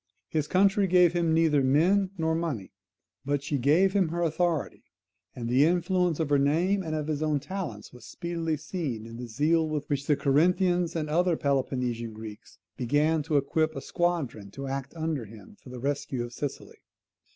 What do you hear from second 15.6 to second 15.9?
for the